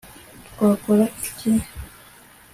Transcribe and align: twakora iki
twakora 0.47 1.05
iki 1.29 1.51